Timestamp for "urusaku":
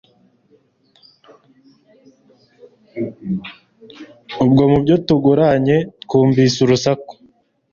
6.61-7.13